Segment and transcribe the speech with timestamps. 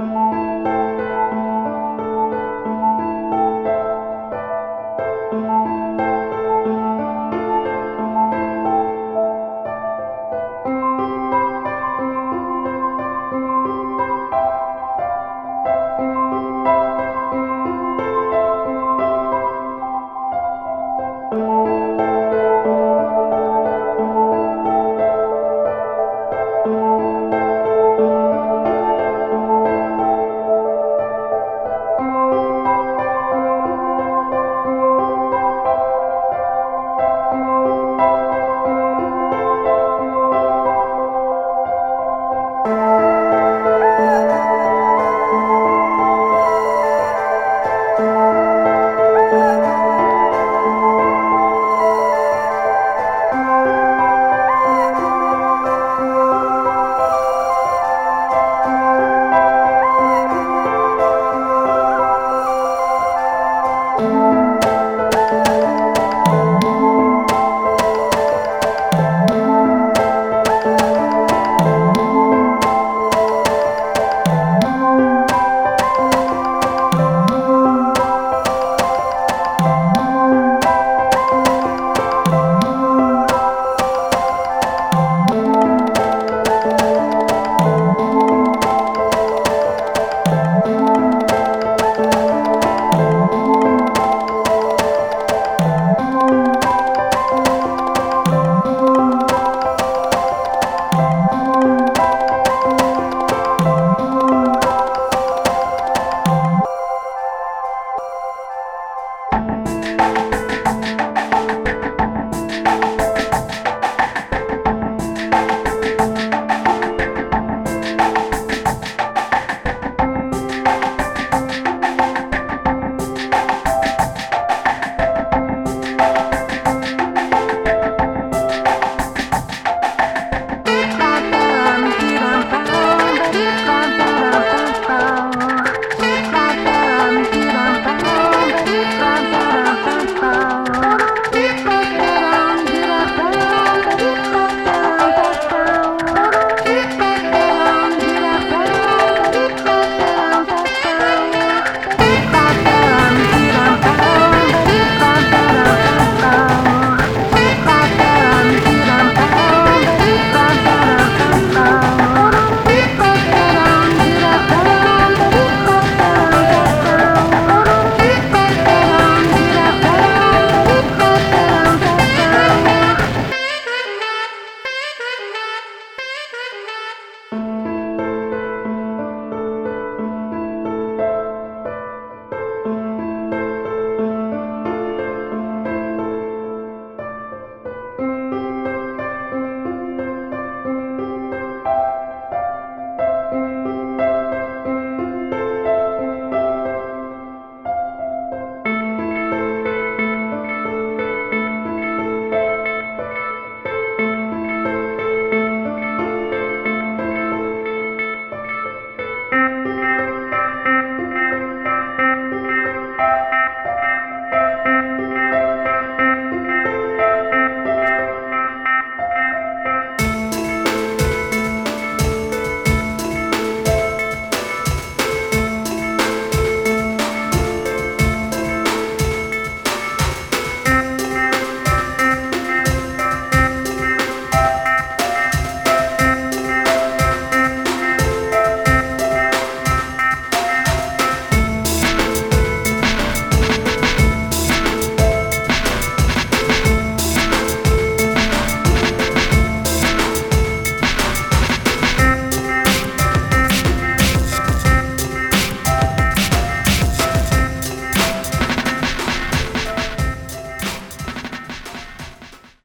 [0.00, 0.89] Música